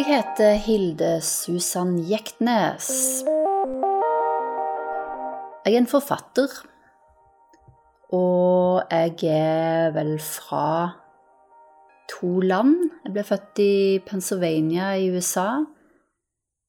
Jeg 0.00 0.06
heter 0.08 0.54
Hilde 0.56 1.08
Susann 1.20 1.98
Jektnes. 2.08 2.86
Jeg 5.66 5.74
er 5.74 5.76
en 5.76 5.88
forfatter. 5.90 6.54
Og 8.16 8.80
jeg 8.88 9.26
er 9.28 9.90
vel 9.92 10.14
fra 10.24 10.68
to 12.08 12.30
land. 12.40 12.78
Jeg 13.04 13.12
ble 13.12 13.24
født 13.28 13.60
i 13.60 13.74
Pennsylvania 14.06 14.94
i 14.96 15.10
USA. 15.12 15.66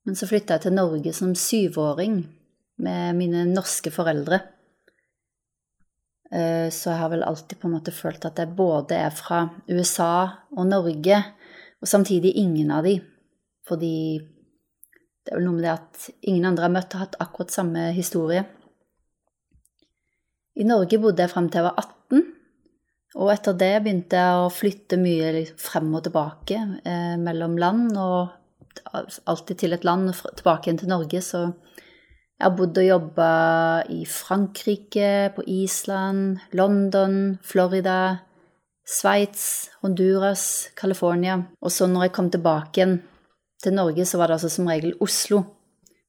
Men 0.04 0.20
så 0.20 0.28
flytta 0.28 0.57
jeg 0.57 0.65
til 0.65 0.75
Norge 0.75 1.15
som 1.15 1.32
syvåring 1.32 2.20
med 2.84 3.15
mine 3.21 3.45
norske 3.54 3.95
foreldre. 3.95 4.42
Eh, 6.34 6.68
så 6.68 6.92
jeg 6.92 7.00
har 7.06 7.15
vel 7.15 7.23
alltid 7.23 7.64
på 7.64 7.71
en 7.71 7.78
måte 7.78 7.95
følt 7.95 8.28
at 8.28 8.43
jeg 8.43 8.51
både 8.59 9.00
er 9.00 9.15
fra 9.15 9.45
USA 9.71 10.11
og 10.51 10.68
Norge, 10.68 11.23
og 11.79 11.87
samtidig 11.95 12.36
ingen 12.36 12.75
av 12.75 12.84
de. 12.84 13.00
Fordi 13.68 13.96
det 15.21 15.32
er 15.32 15.38
vel 15.38 15.47
noe 15.47 15.57
med 15.57 15.65
det 15.68 15.74
at 15.75 16.10
ingen 16.28 16.47
andre 16.50 16.65
har 16.65 16.74
møtt, 16.74 16.93
har 16.96 17.06
hatt 17.06 17.20
akkurat 17.21 17.54
samme 17.54 17.92
historie. 17.96 18.43
I 20.57 20.68
Norge 20.68 21.00
bodde 21.01 21.24
jeg 21.24 21.32
frem 21.32 21.47
til 21.50 21.61
jeg 21.61 21.68
var 21.70 21.78
18, 21.79 22.24
og 23.21 23.29
etter 23.34 23.57
det 23.60 23.74
begynte 23.84 24.20
jeg 24.20 24.39
å 24.39 24.51
flytte 24.54 25.00
mye 25.00 25.43
frem 25.60 25.92
og 25.96 26.06
tilbake 26.07 26.57
eh, 26.87 27.15
mellom 27.21 27.57
land, 27.60 27.92
og 28.00 29.21
alltid 29.29 29.60
til 29.62 29.75
et 29.75 29.86
land 29.87 30.09
og 30.12 30.36
tilbake 30.39 30.68
igjen 30.68 30.82
til 30.82 30.92
Norge, 30.92 31.21
så 31.23 31.43
jeg 32.42 32.48
har 32.48 32.58
bodd 32.58 32.80
og 32.82 32.88
jobba 32.88 33.32
i 33.94 34.02
Frankrike, 34.09 35.30
på 35.36 35.44
Island, 35.45 36.42
London, 36.58 37.38
Florida, 37.45 38.23
Sveits, 38.82 39.70
Honduras, 39.84 40.72
California. 40.76 41.38
Og 41.62 41.70
så 41.70 41.86
når 41.86 42.08
jeg 42.08 42.14
kom 42.16 42.32
tilbake 42.34 42.82
igjen 42.82 42.95
til 43.62 43.76
Norge, 43.78 44.06
så 44.06 44.20
var 44.20 44.30
det 44.30 44.40
altså 44.40 44.52
som 44.52 44.70
regel 44.70 44.95
Oslo 45.04 45.44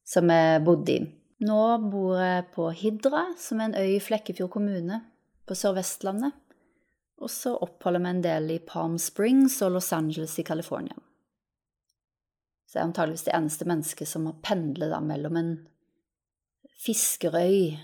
som 0.07 0.29
jeg 0.29 0.63
bodde 0.65 0.95
i. 0.95 1.03
Nå 1.43 1.59
bor 1.91 2.19
jeg 2.19 2.47
på 2.53 2.69
Hidra, 2.75 3.25
som 3.39 3.59
er 3.59 3.71
en 3.71 3.79
øy 3.79 3.95
i 3.97 4.03
Flekkefjord 4.03 4.51
kommune 4.53 4.99
på 5.47 5.57
Sør-Vestlandet. 5.57 6.35
Og 7.23 7.31
så 7.31 7.53
oppholder 7.55 8.03
jeg 8.03 8.15
en 8.15 8.23
del 8.23 8.51
i 8.55 8.61
Palm 8.63 8.97
Springs 8.99 9.59
og 9.63 9.75
Los 9.75 9.91
Angeles 9.95 10.37
i 10.39 10.45
California. 10.47 10.95
Så 12.67 12.79
jeg 12.79 12.81
er 12.81 12.89
antageligvis 12.89 13.25
det 13.27 13.35
eneste 13.37 13.67
mennesket 13.69 14.09
som 14.09 14.25
har 14.25 14.39
pendlet 14.43 14.95
mellom 15.05 15.37
en 15.39 15.51
Fiskerøy 16.83 17.77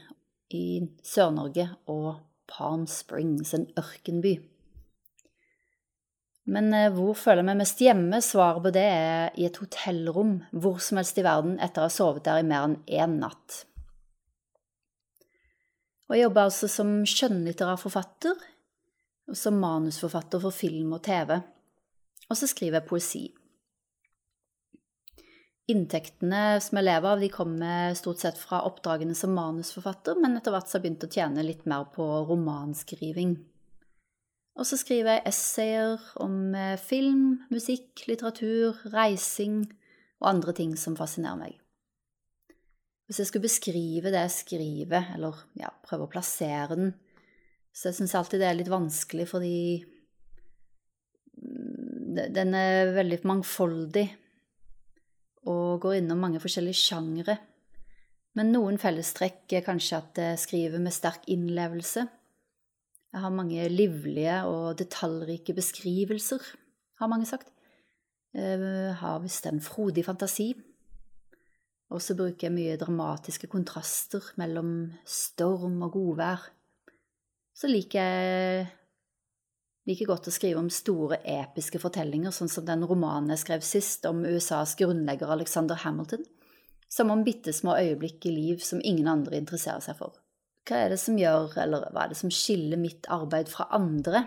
i 0.56 0.66
Sør-Norge 1.06 1.67
og 1.88 2.23
Palm 2.50 2.88
Springs, 2.90 3.53
en 3.53 3.67
ørkenby. 3.78 4.40
Men 6.50 6.73
eh, 6.73 6.89
hvor 6.94 7.14
føler 7.17 7.44
jeg 7.44 7.50
meg 7.52 7.59
mest 7.61 7.81
hjemme? 7.83 8.22
Svaret 8.25 8.64
på 8.66 8.73
det 8.73 8.86
er 8.89 9.36
i 9.38 9.45
et 9.45 9.59
hotellrom 9.61 10.39
hvor 10.52 10.80
som 10.83 11.00
helst 11.02 11.19
i 11.22 11.25
verden 11.25 11.59
etter 11.61 11.83
å 11.83 11.89
ha 11.89 11.94
sovet 11.94 12.25
der 12.25 12.41
i 12.41 12.47
mer 12.47 12.66
enn 12.66 12.80
én 12.89 13.19
natt. 13.22 13.64
Og 16.09 16.16
jeg 16.17 16.25
jobber 16.25 16.47
altså 16.47 16.69
som 16.73 16.95
skjønnlitterær 17.06 17.78
forfatter, 17.78 18.33
og 19.30 19.38
som 19.38 19.59
manusforfatter 19.61 20.41
for 20.41 20.56
film 20.56 20.95
og 20.97 21.03
TV. 21.06 21.36
Og 22.30 22.38
så 22.38 22.50
skriver 22.50 22.80
jeg 22.80 22.89
poesi. 22.89 23.22
Inntektene 25.69 26.58
som 26.66 26.80
jeg 26.80 26.88
lever 26.88 27.11
av, 27.11 27.22
de 27.22 27.30
kommer 27.30 27.94
stort 27.97 28.23
sett 28.23 28.41
fra 28.41 28.63
oppdragene 28.66 29.13
som 29.13 29.36
manusforfatter, 29.38 30.17
men 30.17 30.39
etter 30.39 30.56
hvert 30.56 30.66
så 30.66 30.80
har 30.80 30.81
jeg 30.81 30.88
begynt 30.88 31.06
å 31.06 31.13
tjene 31.13 31.45
litt 31.45 31.69
mer 31.69 31.86
på 31.94 32.08
romanskriving. 32.25 33.38
Og 34.59 34.68
så 34.68 34.75
skriver 34.75 35.16
jeg 35.16 35.28
essayer 35.31 36.02
om 36.20 36.53
eh, 36.58 36.75
film, 36.84 37.46
musikk, 37.52 38.03
litteratur, 38.09 38.75
reising 38.92 39.62
og 40.20 40.34
andre 40.34 40.56
ting 40.58 40.74
som 40.75 40.97
fascinerer 41.00 41.40
meg. 41.40 41.56
Hvis 43.08 43.22
jeg 43.24 43.30
skulle 43.30 43.48
beskrive 43.48 44.12
det 44.12 44.19
jeg 44.25 44.36
skriver, 44.36 45.14
eller 45.16 45.40
ja, 45.58 45.72
prøve 45.88 46.06
å 46.06 46.12
plassere 46.12 46.75
den, 46.75 46.92
så 47.72 47.90
jeg 47.90 48.02
syns 48.02 48.18
alltid 48.19 48.44
det 48.44 48.50
er 48.50 48.59
litt 48.59 48.72
vanskelig 48.74 49.30
fordi 49.31 49.56
mm, 51.40 52.19
den 52.36 52.53
er 52.58 52.92
veldig 52.98 53.22
mangfoldig 53.30 54.06
og 55.50 55.80
går 55.86 56.02
innom 56.02 56.19
mange 56.19 56.44
forskjellige 56.44 56.81
sjangre. 56.84 57.40
Men 58.36 58.52
noen 58.53 58.78
fellestrekk 58.81 59.56
er 59.56 59.66
kanskje 59.66 60.03
at 60.03 60.19
jeg 60.19 60.42
skriver 60.44 60.84
med 60.84 60.94
sterk 60.94 61.24
innlevelse. 61.31 62.09
Jeg 63.09 63.24
har 63.24 63.34
mange 63.34 63.70
livlige 63.74 64.36
og 64.46 64.78
detaljrike 64.78 65.56
beskrivelser, 65.58 66.44
har 67.02 67.09
mange 67.09 67.25
sagt. 67.25 67.50
Jeg 68.34 68.94
har 69.00 69.22
visst 69.24 69.47
en 69.50 69.62
frodig 69.62 70.06
fantasi. 70.06 70.52
Og 71.90 72.03
så 72.06 72.14
bruker 72.14 72.46
jeg 72.46 72.53
mye 72.53 72.78
dramatiske 72.78 73.50
kontraster 73.50 74.22
mellom 74.38 74.92
storm 75.09 75.81
og 75.88 75.96
godvær. 75.96 76.44
Så 77.58 77.68
liker 77.68 77.98
jeg 77.98 78.68
like 79.90 80.06
godt 80.06 80.30
å 80.30 80.34
skrive 80.34 80.62
om 80.62 80.69
store, 80.69 81.18
episke 81.25 81.81
fortellinger, 81.81 82.30
sånn 82.36 82.52
som 82.52 82.68
den 82.68 82.86
romanen 82.86 83.34
jeg 83.34 83.42
skrev 83.42 83.66
sist, 83.66 84.06
om 84.06 84.22
USAs 84.22 84.75
grunnlegger 84.78 85.34
Alexander 85.34 85.81
Hamilton, 85.81 86.22
som 86.86 87.09
om 87.09 87.25
bitte 87.25 87.56
små 87.58 87.74
øyeblikk 87.80 88.30
i 88.30 88.36
liv 88.36 88.62
som 88.62 88.84
ingen 88.86 89.09
andre 89.09 89.42
interesserer 89.42 89.81
seg 89.81 89.98
for. 89.98 90.14
Hva 90.69 90.84
er 90.85 90.94
det 90.94 91.00
som 91.02 91.18
gjør, 91.18 91.56
eller 91.63 91.88
hva 91.90 92.06
er 92.06 92.12
det 92.13 92.19
som 92.19 92.30
skiller 92.34 92.78
mitt 92.78 93.07
arbeid 93.09 93.50
fra 93.50 93.66
andre? 93.74 94.22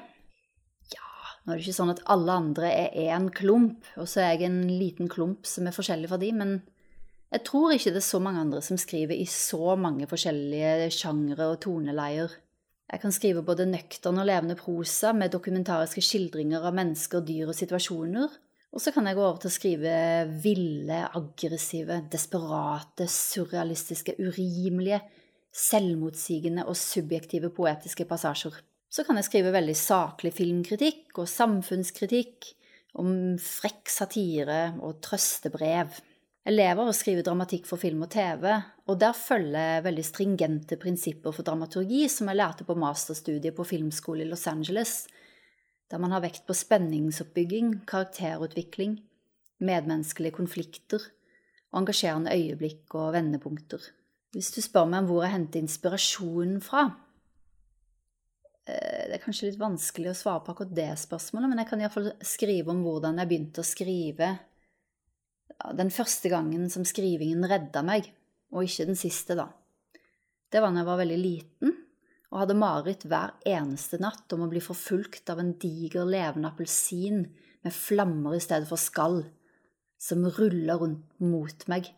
Ja, 0.91 1.09
nå 1.45 1.53
er 1.53 1.61
det 1.61 1.63
ikke 1.63 1.77
sånn 1.77 1.93
at 1.95 2.03
alle 2.11 2.35
andre 2.35 2.73
er 2.75 2.97
én 3.15 3.29
klump, 3.31 3.87
og 3.95 4.11
så 4.11 4.25
er 4.25 4.33
jeg 4.35 4.49
en 4.49 4.65
liten 4.67 5.11
klump 5.13 5.47
som 5.47 5.69
er 5.71 5.77
forskjellig 5.77 6.11
fra 6.11 6.19
de, 6.19 6.33
men 6.35 6.57
jeg 7.33 7.47
tror 7.47 7.73
ikke 7.73 7.95
det 7.95 8.03
er 8.03 8.11
så 8.11 8.19
mange 8.21 8.43
andre 8.43 8.61
som 8.65 8.77
skriver 8.81 9.17
i 9.17 9.29
så 9.31 9.77
mange 9.81 10.09
forskjellige 10.11 10.91
sjangre 10.93 11.47
og 11.55 11.63
toneleier. 11.65 12.35
Jeg 12.93 13.01
kan 13.01 13.15
skrive 13.15 13.45
både 13.47 13.65
nøktern 13.71 14.21
og 14.21 14.27
levende 14.29 14.59
prosa 14.59 15.15
med 15.17 15.33
dokumentariske 15.33 16.03
skildringer 16.05 16.67
av 16.69 16.75
mennesker, 16.77 17.23
dyr 17.25 17.49
og 17.49 17.57
situasjoner. 17.57 18.35
Og 18.73 18.83
så 18.85 18.93
kan 18.93 19.09
jeg 19.09 19.17
gå 19.17 19.25
over 19.25 19.39
til 19.41 19.49
å 19.49 19.55
skrive 19.55 19.95
ville, 20.45 20.99
aggressive, 21.17 22.03
desperate, 22.13 23.07
surrealistiske, 23.09 24.19
urimelige, 24.21 25.01
selvmotsigende 25.53 26.65
og 26.69 26.77
subjektive 26.79 27.53
poetiske 27.53 28.07
passasjer. 28.09 28.55
Så 28.93 29.05
kan 29.05 29.17
jeg 29.17 29.29
skrive 29.29 29.53
veldig 29.55 29.77
saklig 29.77 30.33
filmkritikk 30.37 31.21
og 31.21 31.31
samfunnskritikk, 31.31 32.51
om 33.01 33.39
frekk 33.41 33.89
satire 33.89 34.75
og 34.85 34.99
trøstebrev. 35.05 35.95
Jeg 36.43 36.57
lever 36.57 36.89
og 36.91 36.97
skriver 36.97 37.25
dramatikk 37.25 37.69
for 37.71 37.81
film 37.81 38.03
og 38.05 38.11
TV, 38.13 38.45
og 38.91 38.99
der 39.01 39.15
følger 39.17 39.69
jeg 39.77 39.85
veldig 39.87 40.05
stringente 40.05 40.77
prinsipper 40.81 41.33
for 41.33 41.47
dramaturgi 41.47 42.03
som 42.13 42.29
jeg 42.29 42.41
lærte 42.41 42.67
på 42.69 42.77
masterstudiet 42.77 43.57
på 43.57 43.65
filmskole 43.65 44.27
i 44.27 44.29
Los 44.29 44.49
Angeles, 44.51 45.07
der 45.89 46.03
man 46.03 46.13
har 46.13 46.25
vekt 46.25 46.45
på 46.49 46.57
spenningsoppbygging, 46.57 47.85
karakterutvikling, 47.89 48.99
medmenneskelige 49.63 50.37
konflikter 50.37 51.05
og 51.73 51.85
engasjerende 51.85 52.35
øyeblikk 52.35 52.97
og 52.99 53.13
vendepunkter. 53.15 53.85
Hvis 54.33 54.53
du 54.55 54.63
spør 54.65 54.87
meg 54.89 55.03
om 55.03 55.11
hvor 55.11 55.27
jeg 55.27 55.35
henter 55.35 55.61
inspirasjonen 55.61 56.63
fra 56.65 56.87
eh, 58.65 59.03
Det 59.11 59.19
er 59.19 59.25
kanskje 59.25 59.51
litt 59.51 59.61
vanskelig 59.61 60.13
å 60.13 60.17
svare 60.17 60.45
på 60.45 60.55
akkurat 60.55 60.73
det 60.77 60.89
spørsmålet, 61.03 61.51
men 61.51 61.61
jeg 61.61 61.71
kan 61.71 61.85
iallfall 61.85 62.11
skrive 62.25 62.73
om 62.73 62.81
hvordan 62.87 63.21
jeg 63.21 63.31
begynte 63.33 63.65
å 63.65 63.69
skrive 63.69 64.33
den 65.79 65.93
første 65.95 66.31
gangen 66.33 66.67
som 66.73 66.85
skrivingen 66.89 67.45
redda 67.47 67.85
meg, 67.87 68.09
og 68.51 68.67
ikke 68.67 68.89
den 68.89 68.99
siste, 68.99 69.37
da. 69.39 69.47
Det 70.51 70.61
var 70.61 70.73
da 70.73 70.83
jeg 70.83 70.89
var 70.89 71.01
veldig 71.01 71.21
liten 71.21 71.79
og 72.33 72.39
hadde 72.41 72.57
mareritt 72.57 73.05
hver 73.09 73.35
eneste 73.49 73.99
natt 74.01 74.33
om 74.33 74.47
å 74.47 74.51
bli 74.51 74.61
forfulgt 74.65 75.29
av 75.33 75.43
en 75.43 75.53
diger, 75.61 76.09
levende 76.09 76.49
appelsin 76.49 77.27
med 77.63 77.77
flammer 77.77 78.37
i 78.37 78.41
stedet 78.43 78.69
for 78.71 78.81
skall, 78.81 79.21
som 80.01 80.25
rulla 80.39 80.79
rundt 80.81 81.21
mot 81.21 81.67
meg 81.71 81.93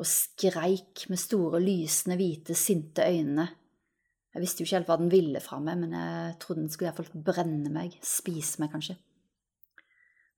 og 0.00 0.08
skreik 0.08 1.04
med 1.12 1.20
store, 1.20 1.60
lysende, 1.60 2.16
hvite, 2.16 2.56
sinte 2.56 3.04
øyne. 3.04 3.46
Jeg 4.30 4.42
visste 4.42 4.62
jo 4.62 4.66
ikke 4.66 4.78
helt 4.78 4.88
hva 4.88 4.96
den 5.00 5.10
ville 5.12 5.40
fra 5.44 5.58
meg, 5.60 5.80
men 5.82 5.94
jeg 5.96 6.36
trodde 6.40 6.62
den 6.62 6.72
skulle 6.72 6.90
iallfall 6.90 7.24
brenne 7.26 7.72
meg, 7.74 7.96
spise 8.06 8.62
meg, 8.62 8.70
kanskje. 8.72 8.96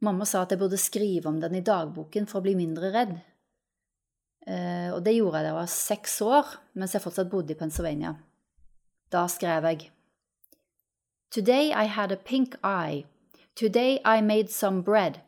Mamma 0.02 0.26
sa 0.26 0.42
at 0.42 0.50
jeg 0.50 0.58
burde 0.58 0.80
skrive 0.80 1.30
om 1.30 1.38
den 1.38 1.60
i 1.60 1.62
dagboken 1.62 2.26
for 2.26 2.40
å 2.40 2.46
bli 2.46 2.56
mindre 2.58 2.90
redd. 2.94 3.14
Eh, 4.48 4.88
og 4.90 5.04
det 5.06 5.14
gjorde 5.14 5.38
jeg 5.38 5.46
da 5.46 5.52
jeg 5.52 5.58
var 5.60 5.74
seks 5.76 6.16
år, 6.26 6.54
mens 6.74 6.96
jeg 6.96 7.04
fortsatt 7.04 7.30
bodde 7.30 7.54
i 7.54 7.58
Pennsylvania. 7.58 8.16
Da 9.12 9.26
skrev 9.30 9.68
jeg 9.70 9.90
Today 11.30 11.70
I 11.70 11.86
had 11.86 12.10
a 12.12 12.16
pink 12.16 12.56
eye. 12.64 13.04
Today 13.54 14.00
I 14.04 14.20
made 14.20 14.50
some 14.50 14.82
bread. 14.82 15.20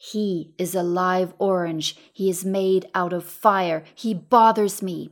He 0.00 0.54
is 0.58 0.74
a 0.74 0.82
live 0.82 1.34
orange. 1.38 1.96
He 2.12 2.30
is 2.30 2.44
made 2.44 2.88
out 2.94 3.12
of 3.12 3.24
fire. 3.24 3.84
He 3.94 4.14
bothers 4.14 4.80
me. 4.82 5.10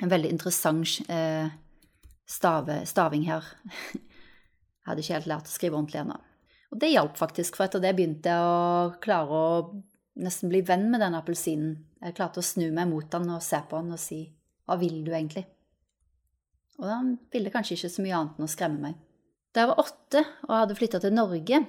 En 0.00 0.08
veldig 0.08 0.30
interessant 0.30 1.10
eh, 1.10 1.50
stave, 2.26 2.84
staving 2.86 3.26
her. 3.26 3.42
Jeg 3.92 4.00
hadde 4.86 5.02
ikke 5.02 5.16
helt 5.16 5.30
lært 5.32 5.50
å 5.50 5.54
skrive 5.56 5.74
ordentlig 5.74 6.04
ennå. 6.04 6.20
Og 6.70 6.78
det 6.78 6.92
hjalp 6.92 7.16
faktisk, 7.18 7.56
for 7.56 7.66
etter 7.66 7.82
det 7.82 7.94
begynte 7.96 8.30
jeg 8.30 8.46
å 8.46 8.94
klare 9.02 9.42
å 9.42 9.50
nesten 10.22 10.52
bli 10.52 10.60
venn 10.66 10.86
med 10.92 11.02
den 11.02 11.16
appelsinen. 11.18 11.78
Jeg 11.98 12.14
klarte 12.14 12.38
å 12.42 12.46
snu 12.46 12.68
meg 12.74 12.90
mot 12.90 13.14
han 13.16 13.26
og 13.34 13.42
se 13.42 13.58
på 13.66 13.80
han 13.80 13.90
og 13.94 13.98
si 14.02 14.22
hva 14.68 14.76
vil 14.78 15.00
du 15.00 15.14
egentlig? 15.14 15.46
Og 16.78 16.86
han 16.86 17.14
ville 17.32 17.50
kanskje 17.50 17.78
ikke 17.78 17.90
så 17.90 18.04
mye 18.04 18.18
annet 18.18 18.38
enn 18.38 18.46
å 18.46 18.52
skremme 18.52 18.82
meg. 18.82 18.98
Da 19.50 19.64
jeg 19.64 19.70
var 19.70 19.80
åtte 19.80 20.22
og 20.44 20.52
hadde 20.52 20.76
flytta 20.76 21.00
til 21.02 21.14
Norge, 21.16 21.62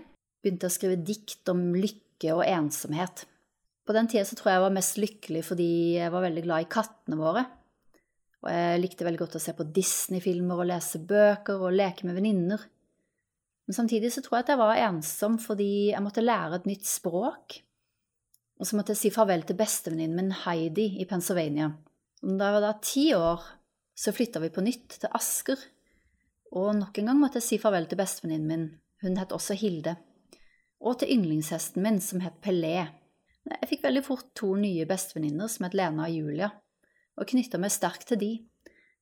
begynte 0.43 0.69
å 0.69 0.73
skrive 0.73 0.99
dikt 1.03 1.49
om 1.51 1.69
lykke 1.75 2.33
og 2.35 2.45
ensomhet. 2.47 3.25
På 3.85 3.95
den 3.95 4.09
tida 4.09 4.25
så 4.27 4.37
tror 4.37 4.51
jeg 4.51 4.59
jeg 4.59 4.65
var 4.67 4.75
mest 4.75 4.99
lykkelig 5.01 5.45
fordi 5.47 5.69
jeg 5.97 6.13
var 6.13 6.25
veldig 6.27 6.43
glad 6.45 6.65
i 6.65 6.69
kattene 6.71 7.19
våre. 7.19 7.45
Og 8.39 8.51
jeg 8.53 8.81
likte 8.83 9.07
veldig 9.07 9.21
godt 9.23 9.39
å 9.39 9.41
se 9.43 9.55
på 9.55 9.67
Disney-filmer 9.75 10.61
og 10.61 10.69
lese 10.69 11.01
bøker 11.03 11.59
og 11.59 11.75
leke 11.75 12.07
med 12.07 12.15
venninner. 12.19 12.61
Men 13.67 13.77
samtidig 13.77 14.13
så 14.13 14.23
tror 14.25 14.39
jeg 14.39 14.45
at 14.45 14.51
jeg 14.53 14.61
var 14.61 14.83
ensom 14.87 15.35
fordi 15.41 15.71
jeg 15.91 16.03
måtte 16.05 16.23
lære 16.23 16.61
et 16.61 16.69
nytt 16.69 16.87
språk. 16.87 17.59
Og 18.59 18.67
så 18.67 18.77
måtte 18.77 18.95
jeg 18.95 19.01
si 19.01 19.11
farvel 19.15 19.43
til 19.47 19.59
bestevenninnen 19.59 20.19
min 20.19 20.37
Heidi 20.43 20.87
i 20.99 21.07
Pennsylvania. 21.07 21.71
Og 22.23 22.35
da 22.39 22.49
jeg 22.49 22.55
var 22.57 22.65
da 22.65 22.71
ti 22.83 23.05
år, 23.15 23.43
så 23.95 24.13
flytta 24.15 24.41
vi 24.43 24.51
på 24.55 24.63
nytt 24.63 24.99
til 25.01 25.13
Asker. 25.15 25.59
Og 26.55 26.71
nok 26.75 26.97
en 26.99 27.11
gang 27.11 27.19
måtte 27.19 27.39
jeg 27.39 27.47
si 27.47 27.59
farvel 27.61 27.87
til 27.89 27.99
bestevenninnen 27.99 28.49
min, 28.49 28.69
hun 29.03 29.19
het 29.19 29.35
også 29.35 29.57
Hilde. 29.59 29.95
Og 30.79 30.99
til 30.99 31.11
yndlingshesten 31.15 31.83
min, 31.83 31.99
som 32.03 32.21
het 32.23 32.39
Pelé. 32.43 32.87
Jeg 33.49 33.69
fikk 33.71 33.83
veldig 33.83 34.03
fort 34.05 34.29
to 34.37 34.53
nye 34.59 34.85
bestevenninner 34.87 35.49
som 35.51 35.65
het 35.67 35.75
Lena 35.75 36.05
og 36.07 36.15
Julia, 36.15 36.51
og 37.19 37.27
knytta 37.27 37.59
meg 37.59 37.73
sterkt 37.73 38.07
til 38.11 38.21
de. 38.21 38.31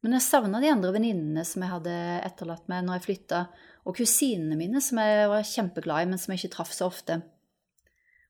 Men 0.01 0.15
jeg 0.15 0.25
savna 0.27 0.62
de 0.62 0.69
andre 0.71 0.94
venninnene 0.95 1.44
som 1.45 1.63
jeg 1.63 1.74
hadde 1.74 1.95
etterlatt 2.25 2.68
meg 2.71 2.85
når 2.85 3.00
jeg 3.00 3.06
flytta, 3.07 3.41
og 3.88 3.97
kusinene 3.97 4.57
mine 4.59 4.81
som 4.83 5.01
jeg 5.01 5.29
var 5.31 5.47
kjempeglad 5.47 6.06
i, 6.06 6.12
men 6.12 6.21
som 6.21 6.33
jeg 6.33 6.44
ikke 6.44 6.56
traff 6.57 6.74
så 6.75 6.89
ofte. 6.89 7.21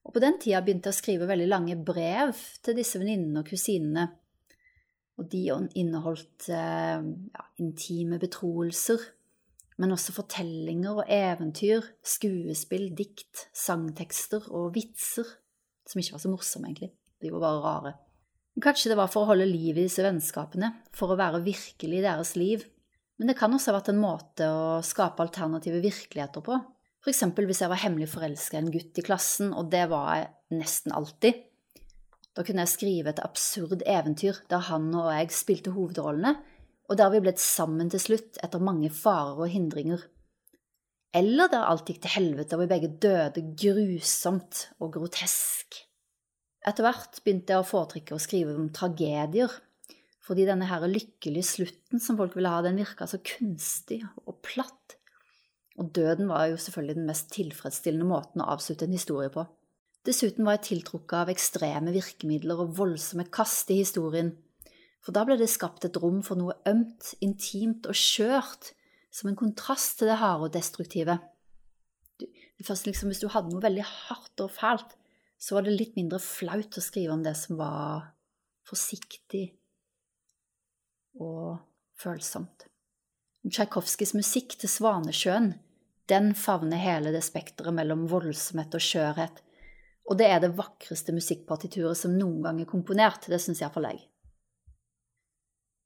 Og 0.07 0.15
på 0.15 0.23
den 0.23 0.37
tida 0.39 0.61
begynte 0.63 0.89
jeg 0.89 0.95
å 0.95 1.01
skrive 1.01 1.27
veldig 1.27 1.49
lange 1.51 1.75
brev 1.75 2.35
til 2.63 2.77
disse 2.77 2.99
venninnene 2.99 3.43
og 3.43 3.51
kusinene, 3.51 4.07
og 5.17 5.27
de 5.31 5.43
inneholdt 5.81 6.47
eh, 6.53 6.99
ja, 7.01 7.45
intime 7.63 8.19
betroelser, 8.21 9.01
men 9.77 9.93
også 9.93 10.15
fortellinger 10.15 11.03
og 11.03 11.11
eventyr, 11.11 11.85
skuespill, 12.05 12.89
dikt, 12.97 13.47
sangtekster 13.55 14.49
og 14.49 14.71
vitser, 14.77 15.27
som 15.87 16.01
ikke 16.01 16.15
var 16.15 16.23
så 16.23 16.31
morsomme, 16.31 16.71
egentlig. 16.71 16.91
De 17.21 17.31
var 17.33 17.43
bare 17.43 17.63
rare. 17.63 17.93
Kanskje 18.61 18.89
det 18.89 18.97
var 18.97 19.11
for 19.13 19.23
å 19.23 19.31
holde 19.31 19.45
liv 19.45 19.77
i 19.77 19.85
disse 19.85 20.01
vennskapene, 20.01 20.71
for 20.97 21.13
å 21.13 21.19
være 21.19 21.43
virkelig 21.45 21.99
i 21.99 22.05
deres 22.05 22.33
liv. 22.39 22.65
Men 23.17 23.29
det 23.29 23.37
kan 23.37 23.53
også 23.53 23.71
ha 23.71 23.77
vært 23.77 23.91
en 23.93 24.01
måte 24.01 24.47
å 24.49 24.79
skape 24.85 25.21
alternative 25.25 25.81
virkeligheter 25.83 26.45
på. 26.45 26.57
For 27.03 27.13
eksempel 27.13 27.45
hvis 27.49 27.61
jeg 27.63 27.71
var 27.71 27.81
hemmelig 27.83 28.09
forelska 28.11 28.57
i 28.57 28.63
en 28.63 28.73
gutt 28.73 28.97
i 28.97 29.05
klassen, 29.05 29.53
og 29.53 29.69
det 29.73 29.85
var 29.91 30.09
jeg 30.17 30.57
nesten 30.57 30.95
alltid, 30.97 31.43
da 32.37 32.43
kunne 32.45 32.65
jeg 32.65 32.73
skrive 32.73 33.13
et 33.13 33.21
absurd 33.23 33.81
eventyr 33.81 34.43
der 34.49 34.65
han 34.67 34.91
og 34.93 35.09
jeg 35.09 35.33
spilte 35.33 35.73
hovedrollene, 35.73 36.35
og 36.87 36.99
der 36.99 37.11
vi 37.11 37.21
ble 37.23 37.33
sammen 37.41 37.89
til 37.91 38.01
slutt 38.01 38.39
etter 38.43 38.63
mange 38.63 38.89
farer 38.93 39.43
og 39.43 39.51
hindringer. 39.51 40.05
Eller 41.15 41.49
der 41.51 41.67
alt 41.67 41.87
gikk 41.87 42.01
til 42.03 42.13
helvete 42.13 42.55
og 42.55 42.63
vi 42.63 42.71
begge 42.71 42.93
døde 43.03 43.43
grusomt 43.59 44.67
og 44.79 44.93
grotesk. 44.95 45.81
Etter 46.67 46.83
hvert 46.83 47.21
begynte 47.23 47.55
jeg 47.55 47.63
å 47.63 47.67
foretrekke 47.67 48.15
å 48.15 48.21
skrive 48.21 48.55
om 48.55 48.69
tragedier, 48.75 49.51
fordi 50.27 50.43
denne 50.47 50.67
her 50.67 50.83
lykkelige 50.91 51.47
slutten 51.47 52.01
som 52.03 52.17
folk 52.19 52.35
ville 52.35 52.51
ha, 52.51 52.59
den 52.65 52.79
virka 52.79 53.07
så 53.07 53.21
kunstig 53.23 54.01
og 54.25 54.41
platt. 54.43 54.97
Og 55.79 55.93
døden 55.95 56.27
var 56.27 56.49
jo 56.51 56.57
selvfølgelig 56.59 56.97
den 56.97 57.07
mest 57.07 57.29
tilfredsstillende 57.31 58.09
måten 58.09 58.43
å 58.43 58.49
avslutte 58.55 58.87
en 58.87 58.97
historie 58.97 59.31
på. 59.31 59.45
Dessuten 60.07 60.47
var 60.47 60.57
jeg 60.57 60.65
tiltrukket 60.71 61.15
av 61.21 61.31
ekstreme 61.31 61.93
virkemidler 61.95 62.59
og 62.63 62.75
voldsomme 62.75 63.27
kast 63.31 63.71
i 63.71 63.79
historien, 63.81 64.33
for 65.07 65.15
da 65.15 65.21
ble 65.23 65.37
det 65.39 65.47
skapt 65.47 65.85
et 65.87 65.97
rom 66.03 66.17
for 66.19 66.35
noe 66.35 66.57
ømt, 66.67 67.13
intimt 67.23 67.85
og 67.87 67.95
skjørt, 67.95 68.73
som 69.07 69.29
en 69.29 69.37
kontrast 69.39 70.01
til 70.01 70.09
det 70.11 70.17
harde 70.19 70.49
og 70.49 70.51
destruktive. 70.51 71.15
Først 72.59 72.89
liksom, 72.89 73.07
Hvis 73.07 73.21
du 73.23 73.29
hadde 73.31 73.53
noe 73.53 73.63
veldig 73.63 73.85
hardt 73.87 74.43
og 74.43 74.51
fælt, 74.51 74.97
så 75.39 75.55
var 75.55 75.63
det 75.63 75.77
litt 75.77 75.95
mindre 75.95 76.19
flaut 76.19 76.75
å 76.75 76.83
skrive 76.83 77.13
om 77.15 77.23
det 77.23 77.37
som 77.39 77.55
var 77.55 78.09
forsiktig 78.67 79.45
og 81.23 81.55
følsomt. 81.95 82.67
Tsjajkovskijs 83.47 84.11
musikk 84.17 84.57
til 84.59 84.73
Svanesjøen 84.73 85.53
den 86.11 86.33
favner 86.35 86.83
hele 86.83 87.15
det 87.15 87.23
spekteret 87.23 87.79
mellom 87.79 88.09
voldsomhet 88.11 88.75
og 88.75 88.83
skjørhet, 88.83 89.39
og 90.11 90.19
det 90.19 90.27
er 90.27 90.43
det 90.43 90.51
vakreste 90.59 91.15
musikkpartituret 91.15 91.95
som 91.95 92.19
noen 92.19 92.43
gang 92.43 92.59
er 92.59 92.67
komponert, 92.67 93.31
det 93.31 93.39
syns 93.39 93.63
iallfall 93.63 93.87
jeg. 93.93 94.03